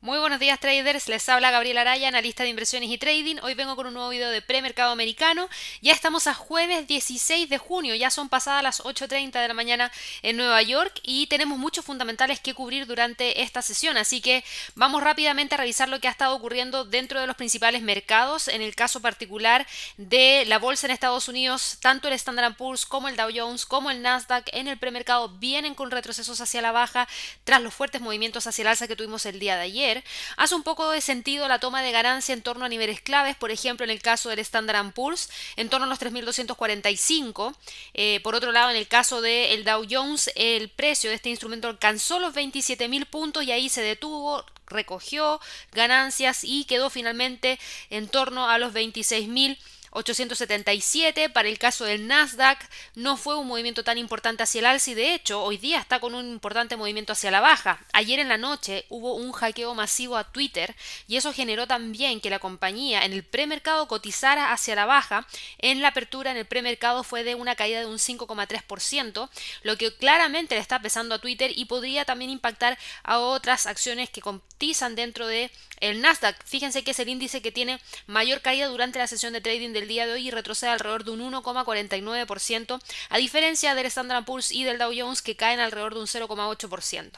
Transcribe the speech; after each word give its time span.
Muy 0.00 0.20
buenos 0.20 0.38
días 0.38 0.60
traders, 0.60 1.08
les 1.08 1.28
habla 1.28 1.50
Gabriela 1.50 1.80
Araya, 1.80 2.06
analista 2.06 2.44
de 2.44 2.50
inversiones 2.50 2.88
y 2.88 2.98
trading. 2.98 3.38
Hoy 3.42 3.54
vengo 3.54 3.74
con 3.74 3.88
un 3.88 3.94
nuevo 3.94 4.10
video 4.10 4.30
de 4.30 4.40
premercado 4.40 4.92
americano. 4.92 5.48
Ya 5.82 5.92
estamos 5.92 6.28
a 6.28 6.34
jueves 6.34 6.86
16 6.86 7.50
de 7.50 7.58
junio, 7.58 7.96
ya 7.96 8.08
son 8.08 8.28
pasadas 8.28 8.62
las 8.62 8.80
8.30 8.80 9.32
de 9.32 9.48
la 9.48 9.54
mañana 9.54 9.90
en 10.22 10.36
Nueva 10.36 10.62
York 10.62 11.00
y 11.02 11.26
tenemos 11.26 11.58
muchos 11.58 11.84
fundamentales 11.84 12.38
que 12.38 12.54
cubrir 12.54 12.86
durante 12.86 13.42
esta 13.42 13.60
sesión. 13.60 13.96
Así 13.96 14.20
que 14.20 14.44
vamos 14.76 15.02
rápidamente 15.02 15.56
a 15.56 15.58
revisar 15.58 15.88
lo 15.88 15.98
que 15.98 16.06
ha 16.06 16.12
estado 16.12 16.36
ocurriendo 16.36 16.84
dentro 16.84 17.20
de 17.20 17.26
los 17.26 17.34
principales 17.34 17.82
mercados. 17.82 18.46
En 18.46 18.62
el 18.62 18.76
caso 18.76 19.00
particular 19.00 19.66
de 19.96 20.44
la 20.46 20.60
bolsa 20.60 20.86
en 20.86 20.92
Estados 20.92 21.26
Unidos, 21.26 21.78
tanto 21.80 22.06
el 22.06 22.14
Standard 22.14 22.54
Poor's 22.54 22.86
como 22.86 23.08
el 23.08 23.16
Dow 23.16 23.30
Jones 23.34 23.66
como 23.66 23.90
el 23.90 24.00
Nasdaq 24.00 24.48
en 24.52 24.68
el 24.68 24.78
premercado 24.78 25.28
vienen 25.28 25.74
con 25.74 25.90
retrocesos 25.90 26.40
hacia 26.40 26.62
la 26.62 26.70
baja 26.70 27.08
tras 27.42 27.60
los 27.60 27.74
fuertes 27.74 28.00
movimientos 28.00 28.46
hacia 28.46 28.62
el 28.62 28.68
alza 28.68 28.86
que 28.86 28.94
tuvimos 28.94 29.26
el 29.26 29.40
día 29.40 29.56
de 29.56 29.62
ayer 29.62 29.87
hace 30.36 30.54
un 30.54 30.62
poco 30.62 30.90
de 30.90 31.00
sentido 31.00 31.48
la 31.48 31.58
toma 31.58 31.82
de 31.82 31.92
ganancia 31.92 32.32
en 32.32 32.42
torno 32.42 32.64
a 32.64 32.68
niveles 32.68 33.00
claves, 33.00 33.36
por 33.36 33.50
ejemplo 33.50 33.84
en 33.84 33.90
el 33.90 34.02
caso 34.02 34.28
del 34.28 34.38
Standard 34.40 34.92
Poor's, 34.92 35.30
en 35.56 35.68
torno 35.68 35.86
a 35.86 35.88
los 35.88 36.00
3.245. 36.00 37.54
Eh, 37.94 38.20
por 38.22 38.34
otro 38.34 38.52
lado, 38.52 38.70
en 38.70 38.76
el 38.76 38.88
caso 38.88 39.20
del 39.20 39.64
Dow 39.64 39.86
Jones, 39.88 40.30
el 40.34 40.68
precio 40.68 41.10
de 41.10 41.16
este 41.16 41.30
instrumento 41.30 41.68
alcanzó 41.68 42.18
los 42.18 42.34
27.000 42.34 43.06
puntos 43.06 43.44
y 43.44 43.52
ahí 43.52 43.68
se 43.68 43.82
detuvo, 43.82 44.44
recogió 44.66 45.40
ganancias 45.72 46.44
y 46.44 46.64
quedó 46.64 46.90
finalmente 46.90 47.58
en 47.90 48.08
torno 48.08 48.48
a 48.48 48.58
los 48.58 48.72
26.000 48.72 49.58
877. 49.98 51.28
Para 51.30 51.48
el 51.48 51.58
caso 51.58 51.84
del 51.84 52.06
Nasdaq 52.06 52.58
no 52.94 53.16
fue 53.16 53.36
un 53.36 53.48
movimiento 53.48 53.82
tan 53.82 53.98
importante 53.98 54.42
hacia 54.42 54.60
el 54.60 54.66
alza 54.66 54.90
y 54.90 54.94
de 54.94 55.14
hecho 55.14 55.42
hoy 55.42 55.56
día 55.56 55.80
está 55.80 55.98
con 55.98 56.14
un 56.14 56.28
importante 56.28 56.76
movimiento 56.76 57.12
hacia 57.12 57.30
la 57.30 57.40
baja. 57.40 57.80
Ayer 57.92 58.20
en 58.20 58.28
la 58.28 58.38
noche 58.38 58.86
hubo 58.88 59.14
un 59.14 59.32
hackeo 59.32 59.74
masivo 59.74 60.16
a 60.16 60.30
Twitter 60.30 60.74
y 61.08 61.16
eso 61.16 61.32
generó 61.32 61.66
también 61.66 62.20
que 62.20 62.30
la 62.30 62.38
compañía 62.38 63.04
en 63.04 63.12
el 63.12 63.24
premercado 63.24 63.88
cotizara 63.88 64.52
hacia 64.52 64.76
la 64.76 64.86
baja. 64.86 65.26
En 65.58 65.82
la 65.82 65.88
apertura 65.88 66.30
en 66.30 66.36
el 66.36 66.46
premercado 66.46 67.02
fue 67.02 67.24
de 67.24 67.34
una 67.34 67.56
caída 67.56 67.80
de 67.80 67.86
un 67.86 67.98
5,3%, 67.98 69.28
lo 69.62 69.76
que 69.76 69.94
claramente 69.96 70.54
le 70.54 70.60
está 70.60 70.80
pesando 70.80 71.16
a 71.16 71.18
Twitter 71.18 71.50
y 71.54 71.64
podría 71.64 72.04
también 72.04 72.30
impactar 72.30 72.78
a 73.02 73.18
otras 73.18 73.66
acciones 73.66 74.10
que 74.10 74.20
cotizan 74.20 74.94
dentro 74.94 75.26
de 75.26 75.50
el 75.80 76.00
Nasdaq. 76.00 76.36
Fíjense 76.44 76.84
que 76.84 76.92
es 76.92 76.98
el 76.98 77.08
índice 77.08 77.42
que 77.42 77.52
tiene 77.52 77.80
mayor 78.06 78.40
caída 78.40 78.66
durante 78.66 78.98
la 78.98 79.06
sesión 79.06 79.32
de 79.32 79.40
trading 79.40 79.72
del 79.72 79.87
día 79.88 80.06
de 80.06 80.12
hoy 80.12 80.28
y 80.28 80.30
retrocede 80.30 80.70
alrededor 80.70 81.04
de 81.04 81.10
un 81.10 81.20
1,49%, 81.32 82.80
a 83.08 83.18
diferencia 83.18 83.74
del 83.74 83.86
Standard 83.86 84.24
Poor's 84.24 84.52
y 84.52 84.64
del 84.64 84.78
Dow 84.78 84.92
Jones 84.96 85.22
que 85.22 85.36
caen 85.36 85.60
alrededor 85.60 85.94
de 85.94 86.00
un 86.00 86.06
0,8%. 86.06 87.10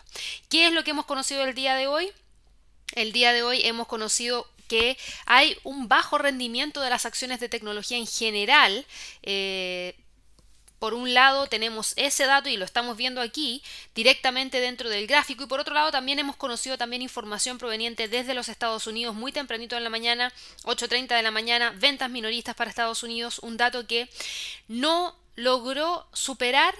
¿Qué 0.48 0.66
es 0.66 0.72
lo 0.72 0.84
que 0.84 0.92
hemos 0.92 1.06
conocido 1.06 1.44
el 1.44 1.54
día 1.54 1.74
de 1.74 1.86
hoy? 1.86 2.10
El 2.94 3.12
día 3.12 3.32
de 3.32 3.42
hoy 3.42 3.60
hemos 3.64 3.86
conocido 3.86 4.48
que 4.68 4.96
hay 5.26 5.58
un 5.64 5.88
bajo 5.88 6.16
rendimiento 6.16 6.80
de 6.80 6.90
las 6.90 7.04
acciones 7.04 7.40
de 7.40 7.48
tecnología 7.48 7.98
en 7.98 8.06
general. 8.06 8.86
Eh, 9.22 9.96
por 10.80 10.94
un 10.94 11.14
lado 11.14 11.46
tenemos 11.46 11.92
ese 11.96 12.24
dato 12.24 12.48
y 12.48 12.56
lo 12.56 12.64
estamos 12.64 12.96
viendo 12.96 13.20
aquí 13.20 13.62
directamente 13.94 14.60
dentro 14.60 14.88
del 14.88 15.06
gráfico 15.06 15.44
y 15.44 15.46
por 15.46 15.60
otro 15.60 15.74
lado 15.74 15.92
también 15.92 16.18
hemos 16.18 16.36
conocido 16.36 16.78
también 16.78 17.02
información 17.02 17.58
proveniente 17.58 18.08
desde 18.08 18.34
los 18.34 18.48
Estados 18.48 18.86
Unidos 18.86 19.14
muy 19.14 19.30
tempranito 19.30 19.76
en 19.76 19.84
la 19.84 19.90
mañana, 19.90 20.32
8.30 20.64 21.14
de 21.14 21.22
la 21.22 21.30
mañana, 21.30 21.74
ventas 21.76 22.10
minoristas 22.10 22.56
para 22.56 22.70
Estados 22.70 23.02
Unidos, 23.02 23.40
un 23.40 23.58
dato 23.58 23.86
que 23.86 24.08
no 24.68 25.14
logró 25.36 26.08
superar 26.14 26.74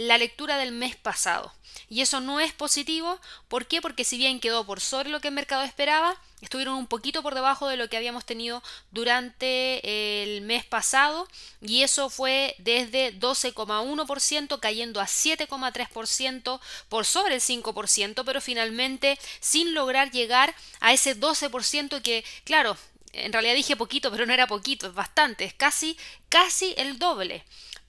la 0.00 0.16
lectura 0.16 0.56
del 0.56 0.72
mes 0.72 0.96
pasado. 0.96 1.52
Y 1.90 2.00
eso 2.00 2.20
no 2.20 2.40
es 2.40 2.54
positivo. 2.54 3.20
¿Por 3.48 3.66
qué? 3.66 3.82
Porque 3.82 4.04
si 4.04 4.16
bien 4.16 4.40
quedó 4.40 4.64
por 4.64 4.80
sobre 4.80 5.10
lo 5.10 5.20
que 5.20 5.28
el 5.28 5.34
mercado 5.34 5.62
esperaba, 5.62 6.16
estuvieron 6.40 6.76
un 6.76 6.86
poquito 6.86 7.22
por 7.22 7.34
debajo 7.34 7.68
de 7.68 7.76
lo 7.76 7.90
que 7.90 7.98
habíamos 7.98 8.24
tenido 8.24 8.62
durante 8.92 10.22
el 10.22 10.40
mes 10.40 10.64
pasado. 10.64 11.28
Y 11.60 11.82
eso 11.82 12.08
fue 12.08 12.54
desde 12.58 13.12
12,1% 13.20 14.58
cayendo 14.58 15.00
a 15.00 15.06
7,3% 15.06 16.60
por 16.88 17.04
sobre 17.04 17.34
el 17.34 17.42
5%, 17.42 18.22
pero 18.24 18.40
finalmente 18.40 19.18
sin 19.40 19.74
lograr 19.74 20.10
llegar 20.10 20.54
a 20.80 20.94
ese 20.94 21.14
12% 21.14 22.00
que, 22.00 22.24
claro, 22.44 22.74
en 23.12 23.34
realidad 23.34 23.54
dije 23.54 23.76
poquito, 23.76 24.10
pero 24.10 24.24
no 24.24 24.32
era 24.32 24.46
poquito, 24.46 24.86
es 24.86 24.94
bastante, 24.94 25.44
es 25.44 25.52
casi, 25.52 25.98
casi 26.30 26.72
el 26.78 26.98
doble. 26.98 27.44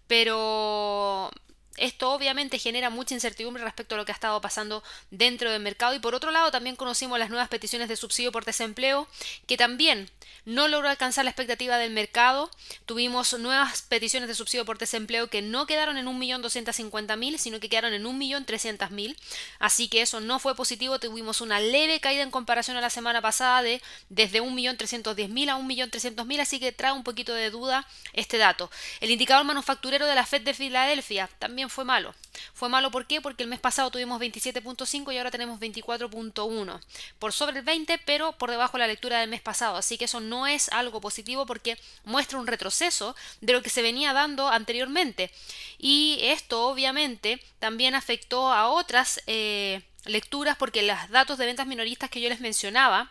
Pero 0.08 1.32
esto 1.82 2.12
obviamente 2.12 2.60
genera 2.60 2.90
mucha 2.90 3.16
incertidumbre 3.16 3.64
respecto 3.64 3.96
a 3.96 3.98
lo 3.98 4.06
que 4.06 4.12
ha 4.12 4.16
estado 4.16 4.40
pasando 4.40 4.84
dentro 5.10 5.52
del 5.52 5.62
mercado 5.62 5.96
y 5.96 6.00
por 6.00 6.14
otro 6.14 6.30
lado 6.30 6.52
también 6.52 6.76
conocimos 6.76 7.18
las 7.18 7.30
nuevas 7.30 7.50
peticiones 7.50 7.90
de 7.90 7.96
subsidio 7.96 8.32
por 8.32 8.46
desempleo 8.46 9.08
que 9.48 9.58
también 9.58 10.10
no 10.46 10.68
logró 10.68 10.90
alcanzar 10.90 11.26
la 11.26 11.32
expectativa 11.32 11.78
del 11.78 11.92
mercado. 11.92 12.50
Tuvimos 12.86 13.34
nuevas 13.40 13.82
peticiones 13.84 14.28
de 14.28 14.36
subsidio 14.36 14.66
por 14.66 14.78
desempleo 14.78 15.28
que 15.28 15.42
no 15.42 15.66
quedaron 15.66 15.98
en 15.98 16.06
1.250.000 16.06 17.38
sino 17.38 17.60
que 17.60 17.70
quedaron 17.70 17.94
en 17.94 18.04
1.300.000. 18.04 19.16
Así 19.60 19.88
que 19.88 20.02
eso 20.02 20.20
no 20.20 20.40
fue 20.40 20.56
positivo. 20.56 21.00
Tuvimos 21.00 21.42
una 21.42 21.60
leve 21.60 22.00
caída 22.00 22.24
en 22.24 22.32
comparación 22.32 22.78
a 22.78 22.82
la 22.82 22.90
semana 22.90 23.22
pasada 23.22 23.62
de 23.64 23.82
desde 24.10 24.42
1.310.000 24.42 25.50
a 25.50 25.58
1.300.000 25.58 26.40
así 26.40 26.60
que 26.60 26.72
trae 26.72 26.92
un 26.92 27.04
poquito 27.04 27.34
de 27.34 27.50
duda 27.50 27.88
este 28.14 28.38
dato. 28.38 28.70
El 29.00 29.12
indicador 29.12 29.46
manufacturero 29.46 30.06
de 30.06 30.16
la 30.16 30.26
Fed 30.26 30.42
de 30.42 30.54
Filadelfia 30.54 31.30
también 31.40 31.71
fue 31.72 31.86
malo. 31.86 32.14
Fue 32.54 32.70
malo. 32.70 32.92
Porque 32.92 33.18
el 33.44 33.48
mes 33.48 33.60
pasado 33.60 33.90
tuvimos 33.90 34.22
27.5 34.22 35.14
y 35.14 35.18
ahora 35.18 35.32
tenemos 35.32 35.60
24.1. 35.60 36.80
Por 37.20 37.34
sobre 37.34 37.60
el 37.60 37.66
20, 37.66 37.98
pero 38.06 38.34
por 38.34 38.52
debajo 38.52 38.74
de 38.74 38.80
la 38.80 38.88
lectura 38.88 39.20
del 39.20 39.30
mes 39.30 39.42
pasado. 39.42 39.78
Así 39.78 39.98
que 39.98 40.06
eso 40.06 40.20
no 40.20 40.48
es 40.48 40.70
algo 40.70 41.02
positivo 41.02 41.46
porque 41.46 41.78
muestra 42.04 42.40
un 42.40 42.48
retroceso 42.48 43.16
de 43.42 43.54
lo 43.54 43.62
que 43.62 43.70
se 43.70 43.82
venía 43.82 44.14
dando 44.14 44.48
anteriormente. 44.48 45.32
Y 45.80 46.20
esto 46.22 46.68
obviamente 46.68 47.42
también 47.60 47.96
afectó 47.96 48.52
a 48.52 48.70
otras 48.70 49.22
eh, 49.28 49.82
lecturas 50.06 50.58
porque 50.58 50.84
los 50.84 51.10
datos 51.10 51.38
de 51.38 51.46
ventas 51.46 51.68
minoristas 51.68 52.10
que 52.10 52.22
yo 52.22 52.30
les 52.30 52.40
mencionaba 52.40 53.10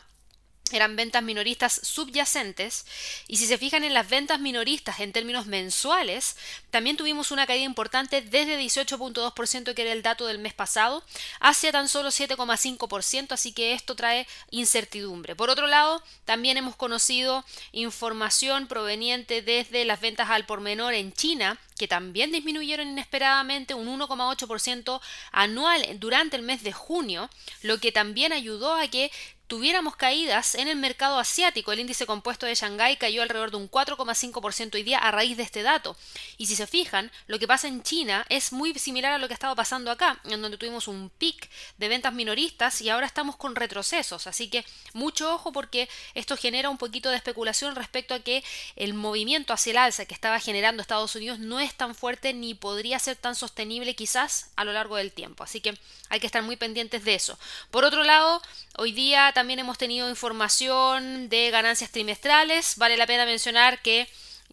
eran 0.76 0.96
ventas 0.96 1.22
minoristas 1.22 1.80
subyacentes 1.82 2.86
y 3.28 3.36
si 3.36 3.46
se 3.46 3.58
fijan 3.58 3.84
en 3.84 3.94
las 3.94 4.08
ventas 4.08 4.40
minoristas 4.40 5.00
en 5.00 5.12
términos 5.12 5.46
mensuales, 5.46 6.36
también 6.70 6.96
tuvimos 6.96 7.30
una 7.30 7.46
caída 7.46 7.64
importante 7.64 8.22
desde 8.22 8.60
18.2% 8.60 9.74
que 9.74 9.82
era 9.82 9.92
el 9.92 10.02
dato 10.02 10.26
del 10.26 10.38
mes 10.38 10.54
pasado 10.54 11.04
hacia 11.40 11.72
tan 11.72 11.88
solo 11.88 12.10
7,5%, 12.10 13.32
así 13.32 13.52
que 13.52 13.74
esto 13.74 13.94
trae 13.94 14.26
incertidumbre. 14.50 15.36
Por 15.36 15.50
otro 15.50 15.66
lado, 15.66 16.02
también 16.24 16.56
hemos 16.56 16.76
conocido 16.76 17.44
información 17.72 18.66
proveniente 18.66 19.42
desde 19.42 19.84
las 19.84 20.00
ventas 20.00 20.30
al 20.30 20.46
por 20.46 20.60
menor 20.60 20.94
en 20.94 21.12
China, 21.12 21.58
que 21.76 21.88
también 21.88 22.30
disminuyeron 22.30 22.88
inesperadamente 22.88 23.74
un 23.74 23.86
1,8% 23.98 25.00
anual 25.32 25.98
durante 25.98 26.36
el 26.36 26.42
mes 26.42 26.62
de 26.62 26.72
junio, 26.72 27.30
lo 27.62 27.78
que 27.78 27.92
también 27.92 28.32
ayudó 28.32 28.74
a 28.74 28.88
que 28.88 29.10
tuviéramos 29.50 29.96
caídas 29.96 30.54
en 30.54 30.68
el 30.68 30.76
mercado 30.76 31.18
asiático. 31.18 31.72
El 31.72 31.80
índice 31.80 32.06
compuesto 32.06 32.46
de 32.46 32.54
Shanghái 32.54 32.98
cayó 32.98 33.20
alrededor 33.20 33.50
de 33.50 33.56
un 33.56 33.68
4,5% 33.68 34.76
hoy 34.76 34.84
día 34.84 34.98
a 34.98 35.10
raíz 35.10 35.36
de 35.36 35.42
este 35.42 35.64
dato. 35.64 35.96
Y 36.38 36.46
si 36.46 36.54
se 36.54 36.68
fijan, 36.68 37.10
lo 37.26 37.40
que 37.40 37.48
pasa 37.48 37.66
en 37.66 37.82
China 37.82 38.24
es 38.28 38.52
muy 38.52 38.72
similar 38.74 39.12
a 39.12 39.18
lo 39.18 39.26
que 39.26 39.34
ha 39.34 39.40
estado 39.40 39.56
pasando 39.56 39.90
acá, 39.90 40.20
en 40.22 40.40
donde 40.40 40.56
tuvimos 40.56 40.86
un 40.86 41.10
pic 41.10 41.50
de 41.78 41.88
ventas 41.88 42.12
minoristas 42.12 42.80
y 42.80 42.90
ahora 42.90 43.06
estamos 43.06 43.34
con 43.34 43.56
retrocesos. 43.56 44.28
Así 44.28 44.48
que 44.48 44.64
mucho 44.92 45.34
ojo 45.34 45.50
porque 45.50 45.88
esto 46.14 46.36
genera 46.36 46.70
un 46.70 46.78
poquito 46.78 47.10
de 47.10 47.16
especulación 47.16 47.74
respecto 47.74 48.14
a 48.14 48.20
que 48.20 48.44
el 48.76 48.94
movimiento 48.94 49.52
hacia 49.52 49.72
el 49.72 49.78
alza 49.78 50.04
que 50.04 50.14
estaba 50.14 50.38
generando 50.38 50.80
Estados 50.80 51.16
Unidos 51.16 51.40
no 51.40 51.58
es 51.58 51.74
tan 51.74 51.96
fuerte 51.96 52.34
ni 52.34 52.54
podría 52.54 53.00
ser 53.00 53.16
tan 53.16 53.34
sostenible 53.34 53.96
quizás 53.96 54.50
a 54.54 54.62
lo 54.62 54.72
largo 54.72 54.94
del 54.94 55.10
tiempo. 55.10 55.42
Así 55.42 55.60
que 55.60 55.76
hay 56.08 56.20
que 56.20 56.26
estar 56.26 56.44
muy 56.44 56.54
pendientes 56.54 57.02
de 57.02 57.16
eso. 57.16 57.36
Por 57.72 57.84
otro 57.84 58.04
lado, 58.04 58.40
hoy 58.76 58.92
día 58.92 59.32
también 59.40 59.58
hemos 59.58 59.78
tenido 59.78 60.10
información 60.10 61.30
de 61.30 61.50
ganancias 61.50 61.90
trimestrales. 61.90 62.76
Vale 62.76 62.98
la 62.98 63.06
pena 63.06 63.24
mencionar 63.24 63.80
que 63.80 64.06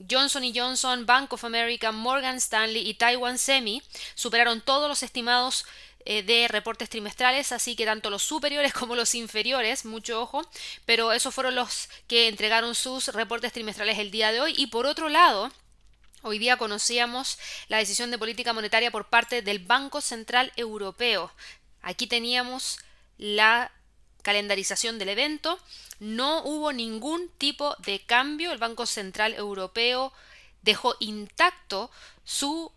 Johnson 0.09 0.49
Johnson, 0.55 1.05
Bank 1.05 1.33
of 1.33 1.43
America, 1.43 1.91
Morgan 1.91 2.37
Stanley 2.37 2.87
y 2.87 2.93
Taiwan 2.93 3.37
Semi 3.37 3.83
superaron 4.15 4.61
todos 4.61 4.87
los 4.87 5.03
estimados 5.03 5.65
eh, 6.05 6.23
de 6.23 6.47
reportes 6.47 6.89
trimestrales, 6.89 7.51
así 7.51 7.75
que 7.75 7.83
tanto 7.83 8.09
los 8.09 8.23
superiores 8.23 8.71
como 8.79 8.95
los 8.95 9.13
inferiores, 9.13 9.83
mucho 9.83 10.21
ojo, 10.21 10.49
pero 10.85 11.11
esos 11.11 11.35
fueron 11.35 11.55
los 11.55 11.89
que 12.07 12.29
entregaron 12.29 12.73
sus 12.73 13.09
reportes 13.09 13.51
trimestrales 13.51 13.99
el 13.99 14.09
día 14.09 14.31
de 14.31 14.39
hoy. 14.39 14.53
Y 14.55 14.67
por 14.67 14.85
otro 14.85 15.09
lado, 15.09 15.51
Hoy 16.23 16.39
día 16.39 16.57
conocíamos 16.57 17.37
la 17.67 17.77
decisión 17.77 18.09
de 18.09 18.17
política 18.17 18.51
monetaria 18.51 18.89
por 18.89 19.07
parte 19.07 19.41
del 19.41 19.59
Banco 19.59 20.01
Central 20.01 20.51
Europeo. 20.55 21.31
Aquí 21.83 22.07
teníamos 22.07 22.79
la 23.17 23.71
calendarización 24.21 24.99
del 24.99 25.09
evento. 25.09 25.59
No 25.99 26.43
hubo 26.43 26.73
ningún 26.73 27.29
tipo 27.37 27.75
de 27.79 27.99
cambio. 27.99 28.51
El 28.51 28.57
Banco 28.57 28.85
Central 28.85 29.33
Europeo 29.33 30.13
dejó 30.61 30.95
intacto 30.99 31.89
su 32.23 32.71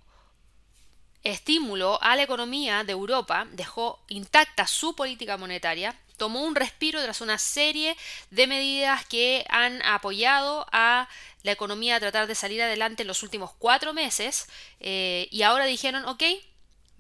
estímulo 1.23 2.03
a 2.03 2.17
la 2.17 2.23
economía 2.23 2.85
de 2.85 2.93
Europa, 2.93 3.47
dejó 3.53 4.01
intacta 4.09 4.67
su 4.67 4.95
política 4.95 5.37
monetaria, 5.37 5.95
tomó 6.17 6.45
un 6.45 6.55
respiro 6.55 7.03
tras 7.03 7.21
una 7.21 7.39
serie 7.39 7.97
de 8.31 8.47
medidas 8.47 9.05
que 9.07 9.45
han 9.49 9.83
apoyado 9.83 10.67
a 10.73 11.09
la 11.43 11.53
economía 11.53 11.97
a 11.97 12.01
tratar 12.01 12.27
de 12.27 12.35
salir 12.35 12.63
adelante 12.63 13.03
en 13.03 13.09
los 13.09 13.23
últimos 13.23 13.53
cuatro 13.59 13.93
meses 13.93 14.47
eh, 14.81 15.29
y 15.31 15.43
ahora 15.43 15.65
dijeron, 15.65 16.05
ok, 16.05 16.23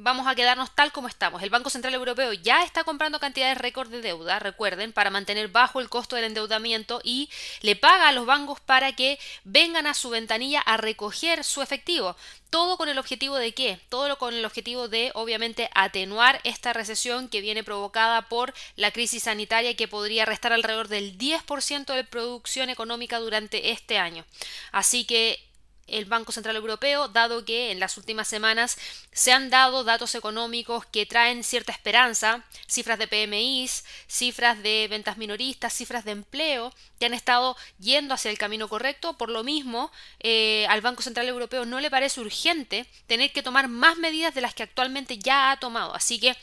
vamos 0.01 0.27
a 0.27 0.35
quedarnos 0.35 0.75
tal 0.75 0.93
como 0.93 1.09
estamos. 1.09 1.43
El 1.43 1.51
Banco 1.51 1.71
Central 1.71 1.95
Europeo 1.95 2.33
ya 2.33 2.65
está 2.65 2.85
comprando 2.85 3.21
cantidades 3.21 3.59
récord 3.59 3.91
de 3.91 4.01
deuda, 4.01 4.39
recuerden, 4.39 4.93
para 4.93 5.11
mantener 5.11 5.49
bajo 5.49 5.81
el 5.81 5.89
costo 5.89 6.17
del 6.17 6.25
endeudamiento 6.25 7.01
y 7.05 7.29
le 7.61 7.77
paga 7.77 8.09
a 8.09 8.13
los 8.13 8.27
bancos 8.27 8.61
para 8.61 8.93
que 8.93 9.19
vengan 9.45 9.87
a 9.87 9.95
su 9.95 10.11
ventanilla 10.11 10.61
a 10.61 10.77
recoger 10.77 11.45
su 11.45 11.61
efectivo. 11.63 12.17
Todo 12.49 12.77
con 12.77 12.89
el 12.89 12.99
objetivo 12.99 13.37
de 13.37 13.53
qué? 13.53 13.79
Todo 13.89 14.17
con 14.19 14.35
el 14.35 14.45
objetivo 14.45 14.89
de, 14.89 15.13
obviamente, 15.15 15.71
atenuar 15.75 16.41
esta 16.45 16.73
recesión 16.73 17.29
que 17.29 17.43
viene 17.43 17.63
provocada 17.63 18.29
por 18.29 18.55
la 18.77 18.91
crisis 18.91 19.25
sanitaria 19.25 19.77
que 19.77 19.87
podría 19.87 20.25
restar 20.25 20.53
alrededor 20.53 20.89
del 20.89 21.17
10% 21.17 21.95
de 21.95 22.05
producción 22.05 22.71
económica 22.71 23.21
durante 23.21 23.71
este 23.71 23.99
año. 23.99 24.25
Así 24.73 25.05
que 25.05 25.50
el 25.91 26.05
Banco 26.05 26.33
Central 26.33 26.57
Europeo, 26.57 27.09
dado 27.09 27.45
que 27.45 27.71
en 27.71 27.81
las 27.81 27.97
últimas 27.97 28.29
semanas 28.29 28.79
se 29.13 29.33
han 29.33 29.51
dado 29.51 29.85
datos 29.85 30.15
económicos 30.15 30.87
que 30.87 31.07
traen 31.07 31.45
cierta 31.45 31.73
esperanza, 31.73 32.45
cifras 32.67 32.99
de 32.99 33.09
PMIs, 33.09 33.85
cifras 34.07 34.63
de 34.63 34.87
ventas 34.89 35.19
minoristas, 35.19 35.73
cifras 35.73 36.05
de 36.05 36.13
empleo, 36.13 36.73
que 36.99 37.07
han 37.07 37.15
estado 37.15 37.57
yendo 37.79 38.15
hacia 38.15 38.31
el 38.31 38.39
camino 38.39 38.69
correcto. 38.69 39.15
Por 39.15 39.31
lo 39.31 39.43
mismo, 39.43 39.91
eh, 40.21 40.67
al 40.69 40.81
Banco 40.81 41.03
Central 41.03 41.29
Europeo 41.29 41.65
no 41.65 41.81
le 41.81 41.91
parece 41.91 42.21
urgente 42.21 42.87
tener 43.07 43.33
que 43.33 43.43
tomar 43.43 43.69
más 43.69 43.97
medidas 43.97 44.35
de 44.35 44.43
las 44.43 44.55
que 44.55 44.63
actualmente 44.63 45.19
ya 45.19 45.51
ha 45.51 45.59
tomado. 45.59 45.95
Así 45.95 46.21
que 46.21 46.37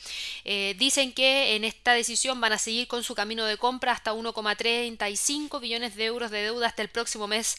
eh, 0.45 0.75
dicen 0.77 1.13
que 1.13 1.55
en 1.55 1.63
esta 1.63 1.93
decisión 1.93 2.41
van 2.41 2.53
a 2.53 2.57
seguir 2.57 2.87
con 2.87 3.03
su 3.03 3.15
camino 3.15 3.45
de 3.45 3.57
compra 3.57 3.91
hasta 3.91 4.13
1,35 4.13 5.59
billones 5.59 5.95
de 5.95 6.05
euros 6.05 6.31
de 6.31 6.41
deuda 6.41 6.67
hasta 6.67 6.81
el 6.81 6.89
próximo 6.89 7.27
mes 7.27 7.57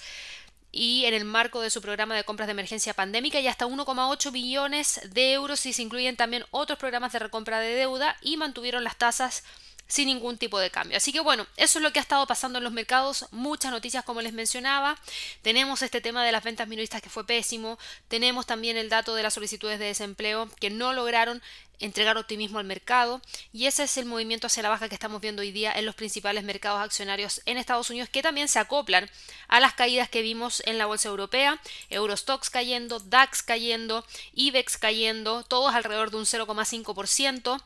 y 0.70 1.04
en 1.06 1.14
el 1.14 1.24
marco 1.24 1.60
de 1.60 1.70
su 1.70 1.80
programa 1.80 2.14
de 2.14 2.24
compras 2.24 2.46
de 2.46 2.52
emergencia 2.52 2.94
pandémica 2.94 3.40
y 3.40 3.48
hasta 3.48 3.66
1,8 3.66 4.32
billones 4.32 5.00
de 5.12 5.32
euros 5.32 5.60
si 5.60 5.72
se 5.72 5.82
incluyen 5.82 6.16
también 6.16 6.44
otros 6.50 6.78
programas 6.78 7.12
de 7.12 7.20
recompra 7.20 7.60
de 7.60 7.74
deuda 7.74 8.16
y 8.20 8.36
mantuvieron 8.36 8.84
las 8.84 8.96
tasas 8.96 9.44
sin 9.88 10.06
ningún 10.06 10.38
tipo 10.38 10.58
de 10.58 10.70
cambio. 10.70 10.98
Así 10.98 11.12
que 11.12 11.20
bueno, 11.20 11.46
eso 11.56 11.78
es 11.78 11.82
lo 11.82 11.92
que 11.92 11.98
ha 11.98 12.02
estado 12.02 12.26
pasando 12.26 12.58
en 12.58 12.64
los 12.64 12.72
mercados. 12.72 13.26
Muchas 13.32 13.72
noticias 13.72 14.04
como 14.04 14.20
les 14.20 14.34
mencionaba. 14.34 14.98
Tenemos 15.42 15.82
este 15.82 16.00
tema 16.00 16.24
de 16.24 16.30
las 16.30 16.44
ventas 16.44 16.68
minoristas 16.68 17.02
que 17.02 17.10
fue 17.10 17.26
pésimo. 17.26 17.78
Tenemos 18.06 18.46
también 18.46 18.76
el 18.76 18.90
dato 18.90 19.14
de 19.14 19.22
las 19.22 19.34
solicitudes 19.34 19.78
de 19.78 19.86
desempleo 19.86 20.48
que 20.60 20.70
no 20.70 20.92
lograron 20.92 21.42
entregar 21.80 22.16
optimismo 22.18 22.58
al 22.58 22.64
mercado 22.64 23.22
y 23.52 23.66
ese 23.66 23.84
es 23.84 23.96
el 23.98 24.04
movimiento 24.04 24.48
hacia 24.48 24.62
la 24.62 24.68
baja 24.68 24.88
que 24.88 24.94
estamos 24.94 25.20
viendo 25.20 25.42
hoy 25.42 25.52
día 25.52 25.72
en 25.72 25.86
los 25.86 25.94
principales 25.94 26.42
mercados 26.42 26.80
accionarios 26.80 27.40
en 27.46 27.56
Estados 27.56 27.88
Unidos 27.90 28.08
que 28.08 28.20
también 28.20 28.48
se 28.48 28.58
acoplan 28.58 29.08
a 29.46 29.60
las 29.60 29.74
caídas 29.74 30.08
que 30.08 30.22
vimos 30.22 30.60
en 30.66 30.76
la 30.78 30.86
bolsa 30.86 31.08
europea, 31.08 31.60
Eurostox 31.88 32.50
cayendo, 32.50 32.98
DAX 32.98 33.42
cayendo, 33.42 34.04
IBEX 34.34 34.76
cayendo, 34.76 35.44
todos 35.44 35.74
alrededor 35.74 36.10
de 36.10 36.16
un 36.16 36.24
0,5%. 36.24 37.62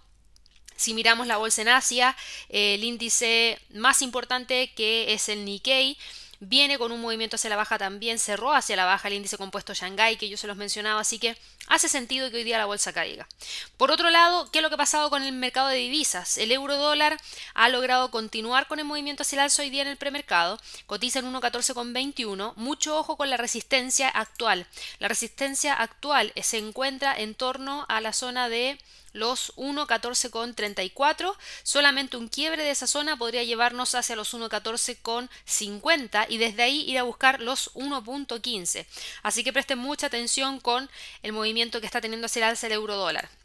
Si 0.83 0.95
miramos 0.95 1.29
la 1.29 1.37
bolsa 1.37 1.63
en 1.63 1.69
Asia, 1.69 2.17
el 2.49 2.83
índice 2.83 3.61
más 3.73 4.03
importante 4.03 4.73
que 4.75 5.15
es 5.15 5.29
el 5.29 5.45
Nikkei, 5.45 5.97
viene 6.41 6.77
con 6.77 6.91
un 6.91 7.01
movimiento 7.01 7.37
hacia 7.37 7.51
la 7.51 7.57
baja 7.57 7.79
también, 7.79 8.19
cerró 8.19 8.53
hacia 8.53 8.75
la 8.75 8.85
baja 8.85 9.07
el 9.07 9.15
índice 9.15 9.39
compuesto 9.39 9.75
Shanghai 9.75 10.17
que 10.17 10.29
yo 10.29 10.37
se 10.37 10.49
los 10.49 10.57
mencionaba, 10.57 11.01
así 11.01 11.21
que 11.21 11.37
hace 11.69 11.89
sentido 11.89 12.33
que 12.33 12.39
hoy 12.39 12.43
día 12.43 12.59
la 12.59 12.65
bolsa 12.65 12.93
caiga. 12.93 13.29
Por 13.77 13.93
otro 13.93 14.11
lado, 14.11 14.51
¿qué 14.51 14.59
es 14.59 14.63
lo 14.65 14.71
que 14.71 14.75
ha 14.75 14.79
pasado 14.79 15.09
con 15.09 15.23
el 15.23 15.31
mercado 15.31 15.69
de 15.69 15.77
divisas? 15.77 16.39
El 16.39 16.51
euro 16.51 16.77
dólar 16.77 17.17
ha 17.55 17.69
logrado 17.69 18.11
continuar 18.11 18.67
con 18.67 18.81
el 18.81 18.85
movimiento 18.85 19.23
hacia 19.23 19.37
el 19.37 19.43
alza 19.45 19.63
hoy 19.63 19.71
día 19.71 19.83
en 19.83 19.89
el 19.89 19.99
premercado, 19.99 20.59
cotiza 20.87 21.21
en 21.21 21.33
1.14,21, 21.33 22.55
mucho 22.57 22.99
ojo 22.99 23.17
con 23.17 23.31
la 23.31 23.37
resistencia 23.37 24.09
actual. 24.09 24.67
La 24.99 25.07
resistencia 25.07 25.75
actual 25.75 26.33
se 26.43 26.59
encuentra 26.59 27.17
en 27.17 27.37
torno 27.37 27.87
a 27.89 28.01
la 28.01 28.13
zona 28.13 28.49
de 28.49 28.81
los 29.13 29.55
1.14,34. 29.57 31.37
Solamente 31.63 32.17
un 32.17 32.29
quiebre 32.29 32.63
de 32.63 32.71
esa 32.71 32.87
zona 32.87 33.17
podría 33.17 33.45
llevarnos 33.45 33.95
hacia 33.95 34.17
los 34.17 34.35
1.14,50 34.35 36.27
y 36.29 36.39
desde 36.39 36.63
ahí 36.63 36.83
ir 36.89 36.99
a 36.99 37.03
buscar 37.03 37.41
los 37.41 37.73
1.15. 37.75 38.87
Así 39.23 39.45
que 39.45 39.53
presten 39.53 39.79
mucha 39.79 40.07
atención 40.07 40.61
con 40.61 40.89
el 41.23 41.33
movimiento 41.33 41.81
que 41.81 41.87
está 41.87 42.01
teniendo 42.01 42.27
hacia 42.27 42.41
el 42.41 42.51
alza 42.51 42.67
el 42.67 42.73
euro 42.75 42.97
dólar. 42.97 43.42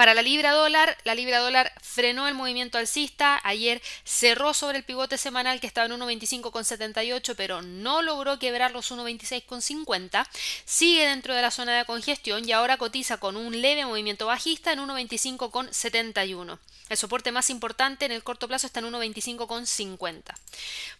Para 0.00 0.14
la 0.14 0.22
libra 0.22 0.52
dólar, 0.52 0.96
la 1.04 1.14
libra 1.14 1.40
dólar 1.40 1.74
frenó 1.82 2.26
el 2.26 2.32
movimiento 2.32 2.78
alcista, 2.78 3.38
ayer 3.44 3.82
cerró 4.02 4.54
sobre 4.54 4.78
el 4.78 4.84
pivote 4.84 5.18
semanal 5.18 5.60
que 5.60 5.66
estaba 5.66 5.94
en 5.94 6.00
1.25,78 6.00 7.34
pero 7.36 7.60
no 7.60 8.00
logró 8.00 8.38
quebrar 8.38 8.70
los 8.70 8.90
1.26,50, 8.92 10.26
sigue 10.64 11.06
dentro 11.06 11.34
de 11.34 11.42
la 11.42 11.50
zona 11.50 11.76
de 11.76 11.84
congestión 11.84 12.48
y 12.48 12.52
ahora 12.52 12.78
cotiza 12.78 13.18
con 13.18 13.36
un 13.36 13.60
leve 13.60 13.84
movimiento 13.84 14.24
bajista 14.24 14.72
en 14.72 14.78
1.25,71. 14.78 16.58
El 16.88 16.96
soporte 16.96 17.30
más 17.30 17.50
importante 17.50 18.06
en 18.06 18.12
el 18.12 18.22
corto 18.22 18.48
plazo 18.48 18.66
está 18.66 18.80
en 18.80 18.86
1.25,50. 18.86 20.34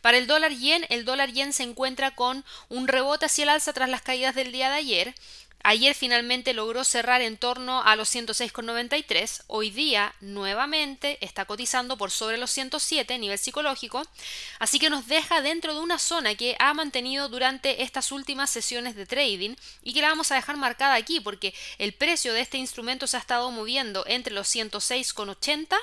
Para 0.03 0.19
el 0.19 0.27
dólar 0.27 0.53
yen, 0.53 0.85
el 0.91 1.07
dólar 1.07 1.33
yen 1.33 1.55
se 1.55 1.63
encuentra 1.63 2.15
con 2.15 2.45
un 2.69 2.87
rebote 2.87 3.25
hacia 3.25 3.45
el 3.45 3.49
alza 3.49 3.73
tras 3.73 3.89
las 3.89 4.03
caídas 4.03 4.35
del 4.35 4.53
día 4.53 4.69
de 4.69 4.77
ayer. 4.77 5.15
Ayer 5.63 5.95
finalmente 5.95 6.55
logró 6.55 6.85
cerrar 6.85 7.21
en 7.21 7.37
torno 7.37 7.83
a 7.83 7.95
los 7.95 8.15
106,93. 8.15 9.43
Hoy 9.47 9.71
día 9.71 10.15
nuevamente 10.21 11.19
está 11.21 11.45
cotizando 11.45 11.99
por 11.99 12.11
sobre 12.11 12.39
los 12.39 12.51
107 12.51 13.19
nivel 13.19 13.39
psicológico. 13.39 14.03
Así 14.59 14.79
que 14.79 14.89
nos 14.89 15.07
deja 15.07 15.43
dentro 15.43 15.75
de 15.75 15.81
una 15.81 15.99
zona 15.99 16.35
que 16.35 16.57
ha 16.59 16.73
mantenido 16.73 17.29
durante 17.29 17.83
estas 17.83 18.11
últimas 18.11 18.49
sesiones 18.49 18.97
de 18.97 19.05
trading 19.05 19.55
y 19.83 19.93
que 19.93 20.01
la 20.01 20.09
vamos 20.09 20.33
a 20.33 20.37
dejar 20.37 20.57
marcada 20.57 20.95
aquí 20.95 21.21
porque 21.21 21.55
el 21.79 21.93
precio 21.93 22.33
de 22.33 22.41
este 22.41 22.57
instrumento 22.57 23.07
se 23.07 23.19
ha 23.19 23.21
estado 23.21 23.51
moviendo 23.51 24.05
entre 24.07 24.33
los 24.33 24.49
106,80 24.55 25.77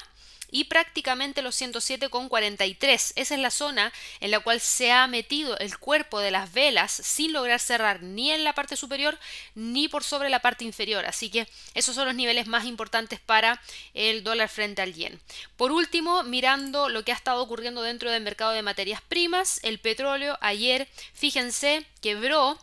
y 0.50 0.66
prácticamente 0.66 1.42
los 1.42 1.60
107,43. 1.60 3.14
Esa 3.16 3.36
es 3.36 3.40
la 3.40 3.52
zona 3.52 3.92
en 4.20 4.32
la 4.32 4.40
cual 4.40 4.60
se 4.60 4.92
ha 4.92 5.08
metido 5.08 5.58
el 5.60 5.78
cuerpo 5.78 6.20
de 6.20 6.32
las 6.32 6.54
velas 6.54 6.92
sin 6.92 7.34
lograr 7.34 7.60
cerrar 7.60 8.04
ni 8.04 8.32
en 8.32 8.44
la 8.44 8.54
parte 8.54 8.76
superior 8.76 9.18
ni 9.56 9.88
por 9.88 10.04
sobre 10.04 10.30
la 10.30 10.40
parte 10.40 10.64
inferior. 10.64 11.06
Así 11.06 11.30
que 11.30 11.48
esos 11.74 11.96
son 11.96 12.06
los 12.06 12.16
niveles 12.16 12.48
más 12.48 12.66
importantes 12.66 13.20
para 13.20 13.62
el 13.94 14.24
dólar 14.24 14.50
frente 14.50 14.82
al 14.82 14.94
yen. 14.94 15.20
Por 15.58 15.72
último, 15.72 16.24
mirando 16.24 16.90
lo 16.90 17.04
que 17.04 17.12
ha 17.12 17.16
estado 17.16 17.42
ocurriendo 17.42 17.82
dentro 17.82 18.12
del 18.12 18.24
mercado 18.24 18.52
de 18.52 18.62
materias 18.62 19.02
primas, 19.02 19.60
el 19.64 19.80
petróleo 19.80 20.38
ayer, 20.42 20.88
fíjense, 21.14 21.86
quebró 22.02 22.58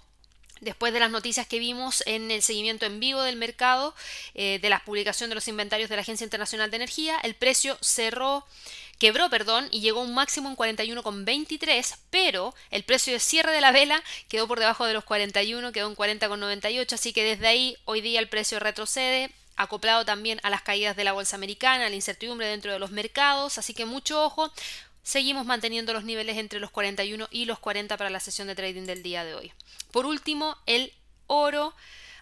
después 0.64 0.92
de 0.92 1.00
las 1.00 1.10
noticias 1.10 1.46
que 1.46 1.58
vimos 1.58 2.02
en 2.06 2.30
el 2.30 2.42
seguimiento 2.42 2.86
en 2.86 3.00
vivo 3.00 3.22
del 3.22 3.36
mercado, 3.36 3.94
eh, 4.34 4.58
de 4.60 4.68
la 4.70 4.84
publicación 4.84 5.30
de 5.30 5.34
los 5.34 5.48
inventarios 5.48 5.88
de 5.88 5.96
la 5.96 6.02
Agencia 6.02 6.24
Internacional 6.24 6.70
de 6.70 6.76
Energía, 6.76 7.18
el 7.22 7.34
precio 7.34 7.78
cerró 7.80 8.44
quebró, 8.98 9.28
perdón, 9.28 9.68
y 9.70 9.80
llegó 9.80 10.00
a 10.00 10.04
un 10.04 10.14
máximo 10.14 10.48
en 10.48 10.56
41,23, 10.56 11.96
pero 12.10 12.54
el 12.70 12.84
precio 12.84 13.12
de 13.12 13.20
cierre 13.20 13.52
de 13.52 13.60
la 13.60 13.72
vela 13.72 14.02
quedó 14.28 14.46
por 14.46 14.60
debajo 14.60 14.86
de 14.86 14.94
los 14.94 15.04
41, 15.04 15.72
quedó 15.72 15.88
en 15.88 15.96
40,98, 15.96 16.92
así 16.92 17.12
que 17.12 17.24
desde 17.24 17.46
ahí 17.46 17.76
hoy 17.84 18.00
día 18.00 18.20
el 18.20 18.28
precio 18.28 18.60
retrocede, 18.60 19.30
acoplado 19.56 20.04
también 20.04 20.40
a 20.42 20.50
las 20.50 20.62
caídas 20.62 20.96
de 20.96 21.04
la 21.04 21.12
bolsa 21.12 21.36
americana, 21.36 21.86
a 21.86 21.88
la 21.88 21.94
incertidumbre 21.94 22.46
dentro 22.46 22.72
de 22.72 22.78
los 22.78 22.90
mercados, 22.90 23.58
así 23.58 23.74
que 23.74 23.84
mucho 23.84 24.24
ojo, 24.24 24.52
seguimos 25.04 25.46
manteniendo 25.46 25.92
los 25.92 26.02
niveles 26.02 26.38
entre 26.38 26.58
los 26.58 26.72
41 26.72 27.28
y 27.30 27.44
los 27.44 27.60
40 27.60 27.96
para 27.96 28.10
la 28.10 28.18
sesión 28.18 28.48
de 28.48 28.56
trading 28.56 28.86
del 28.86 29.04
día 29.04 29.24
de 29.24 29.34
hoy. 29.34 29.52
Por 29.92 30.06
último, 30.06 30.56
el 30.66 30.92
oro. 31.28 31.74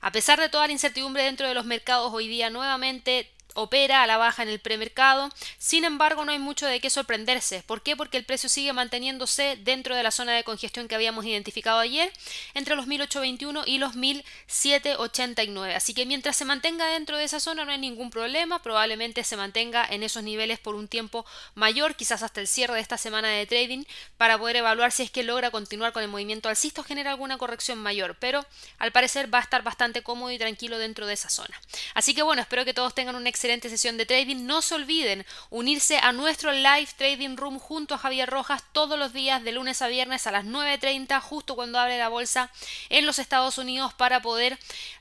A 0.03 0.11
pesar 0.13 0.41
de 0.41 0.49
toda 0.49 0.67
la 0.67 0.73
incertidumbre 0.73 1.23
dentro 1.23 1.47
de 1.47 1.55
los 1.55 1.65
mercados, 1.65 2.13
hoy 2.13 2.27
día 2.27 2.51
nuevamente 2.51 3.31
opera 3.55 4.03
a 4.03 4.07
la 4.07 4.17
baja 4.17 4.43
en 4.43 4.49
el 4.49 4.61
premercado. 4.61 5.29
Sin 5.59 5.85
embargo, 5.85 6.25
no 6.25 6.33
hay 6.33 6.39
mucho 6.39 6.67
de 6.67 6.81
qué 6.81 6.91
sorprenderse. 6.91 7.63
¿Por 7.67 7.83
qué? 7.83 7.97
Porque 7.97 8.17
el 8.17 8.25
precio 8.25 8.49
sigue 8.49 8.73
manteniéndose 8.73 9.57
dentro 9.61 9.95
de 9.95 10.03
la 10.03 10.11
zona 10.11 10.33
de 10.33 10.45
congestión 10.45 10.89
que 10.89 10.95
habíamos 10.95 11.25
identificado 11.25 11.79
ayer, 11.79 12.13
entre 12.55 12.77
los 12.77 12.87
1821 12.87 13.65
y 13.67 13.79
los 13.79 13.95
1789. 13.95 15.75
Así 15.75 15.95
que 15.95 16.07
mientras 16.07 16.37
se 16.37 16.45
mantenga 16.45 16.87
dentro 16.87 17.17
de 17.17 17.25
esa 17.25 17.41
zona 17.41 17.65
no 17.65 17.73
hay 17.73 17.79
ningún 17.79 18.11
problema. 18.11 18.63
Probablemente 18.63 19.25
se 19.25 19.37
mantenga 19.37 19.87
en 19.89 20.03
esos 20.03 20.23
niveles 20.23 20.59
por 20.59 20.75
un 20.75 20.89
tiempo 20.89 21.27
mayor, 21.55 21.95
quizás 21.95 22.23
hasta 22.23 22.41
el 22.41 22.49
cierre 22.49 22.75
de 22.75 22.81
esta 22.81 22.99
semana 22.99 23.29
de 23.29 23.47
trading, 23.47 23.85
para 24.17 24.39
poder 24.39 24.57
evaluar 24.57 24.93
si 24.93 25.03
es 25.03 25.11
que 25.11 25.23
logra 25.23 25.51
continuar 25.51 25.93
con 25.93 26.03
el 26.03 26.09
movimiento 26.09 26.49
alcista 26.49 26.81
o 26.81 26.85
genera 26.85 27.11
alguna 27.11 27.39
corrección 27.39 27.79
mayor. 27.79 28.17
Pero 28.19 28.45
al 28.79 28.93
parecer 28.93 29.33
va 29.33 29.39
a 29.39 29.43
estar 29.43 29.63
bastante 29.63 30.03
cómodo 30.03 30.31
y 30.31 30.39
tranquilo 30.39 30.79
dentro 30.79 31.07
de 31.07 31.15
esa 31.15 31.29
zona. 31.29 31.61
Así 31.95 32.15
que 32.15 32.23
bueno, 32.23 32.43
espero 32.43 32.65
que 32.65 32.75
todos 32.75 32.95
tengan 32.95 33.15
un 33.15 33.27
excelente 33.27 33.42
excelente 33.43 33.69
sesión 33.69 33.97
de 33.97 34.07
trading. 34.07 34.47
No 34.47 34.63
se 34.63 34.77
olviden 34.77 35.27
unirse 35.51 35.99
a 35.99 36.13
nuestro 36.13 36.53
live 36.53 36.87
trading 36.97 37.37
room 37.37 37.59
junto 37.59 37.97
a 37.97 37.99
Javier 37.99 38.31
Rojas 38.31 38.63
todos 38.71 38.97
los 38.97 39.13
días 39.13 39.43
de 39.43 39.51
lunes 39.51 39.83
a 39.83 39.89
viernes 39.89 40.29
a 40.29 40.31
las 40.31 40.45
9.30, 40.45 41.21
justo 41.21 41.57
cuando 41.57 41.81
abre 41.81 41.99
la 41.99 42.09
bolsa 42.09 42.53
en 42.89 43.05
los 43.05 43.19
Estados 43.19 43.59
Unidos 43.59 43.95
para 43.95 44.23
poder 44.23 44.57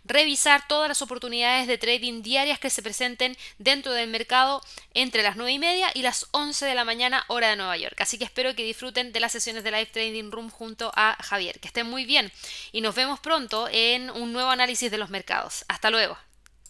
revisar 0.05 0.67
todas 0.67 0.87
las 0.87 1.03
oportunidades 1.03 1.67
de 1.67 1.77
trading 1.77 2.23
diarias 2.23 2.57
que 2.57 2.71
se 2.71 2.81
presenten 2.81 3.37
dentro 3.59 3.93
del 3.93 4.09
mercado 4.09 4.63
entre 4.95 5.21
las 5.21 5.35
9 5.35 5.51
y 5.51 5.59
media 5.59 5.91
y 5.93 6.01
las 6.01 6.25
11 6.31 6.65
de 6.65 6.73
la 6.73 6.83
mañana 6.83 7.23
hora 7.27 7.51
de 7.51 7.57
Nueva 7.57 7.77
York. 7.77 8.01
Así 8.01 8.17
que 8.17 8.23
espero 8.23 8.55
que 8.55 8.63
disfruten 8.63 9.11
de 9.11 9.19
las 9.19 9.33
sesiones 9.33 9.63
de 9.63 9.69
live 9.69 9.85
trading 9.85 10.31
room 10.31 10.49
junto 10.49 10.91
a 10.95 11.15
Javier. 11.21 11.59
Que 11.59 11.67
estén 11.67 11.87
muy 11.87 12.05
bien 12.05 12.31
y 12.71 12.81
nos 12.81 12.95
vemos 12.95 13.19
pronto 13.19 13.69
en 13.71 14.09
un 14.09 14.33
nuevo 14.33 14.49
análisis 14.49 14.89
de 14.89 14.97
los 14.97 15.11
mercados. 15.11 15.63
Hasta 15.67 15.91
luego. 15.91 16.17